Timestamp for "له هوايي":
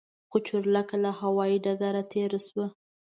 1.03-1.57